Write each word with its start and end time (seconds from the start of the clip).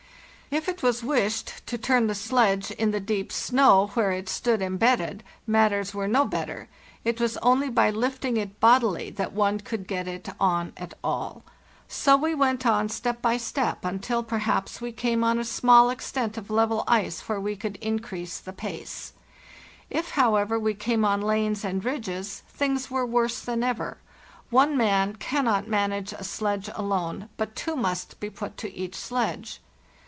If 0.53 0.67
it 0.67 0.83
was 0.83 1.01
wished 1.01 1.65
to 1.67 1.77
turn 1.77 2.07
the 2.07 2.13
sledge 2.13 2.71
in 2.71 2.91
the 2.91 2.99
deep 2.99 3.31
snow 3.31 3.87
where 3.93 4.11
it 4.11 4.27
stood 4.27 4.61
embedded, 4.61 5.23
matters 5.47 5.93
were 5.93 6.09
no 6.09 6.25
better; 6.25 6.67
it 7.05 7.21
was 7.21 7.37
only 7.37 7.69
by 7.69 7.89
lifting 7.89 8.35
it 8.35 8.59
bodily 8.59 9.11
that 9.11 9.31
one 9.31 9.61
could 9.61 9.87
get 9.87 10.09
it 10.09 10.27
on 10.41 10.73
at 10.75 10.93
all. 11.05 11.43
So 11.87 12.17
we 12.17 12.35
went 12.35 12.65
on 12.65 12.89
step 12.89 13.21
by 13.21 13.37
step 13.37 13.85
until 13.85 14.23
perhaps 14.23 14.81
we 14.81 14.91
came 14.91 15.23
on 15.23 15.39
a 15.39 15.45
small 15.45 15.89
extent 15.89 16.37
of 16.37 16.49
level 16.49 16.83
ice 16.85 17.29
where 17.29 17.39
we 17.39 17.55
could 17.55 17.77
increase 17.77 18.37
the 18.37 18.51
pace. 18.51 19.13
If, 19.89 20.09
however, 20.11 20.59
we 20.59 20.73
came 20.73 21.05
on 21.05 21.21
lanes 21.21 21.63
and 21.63 21.83
ridges, 21.85 22.43
things 22.49 22.91
were 22.91 23.05
worse 23.05 23.39
than 23.39 23.63
ever; 23.63 23.99
one 24.49 24.75
man 24.75 25.15
cannot 25.15 25.69
manage 25.69 26.11
a 26.11 26.25
sledge 26.25 26.69
alone, 26.75 27.29
but 27.37 27.55
two 27.55 27.77
must 27.77 28.19
be 28.19 28.29
put 28.29 28.57
to 28.57 28.73
each 28.75 28.95
sledge. 28.97 29.61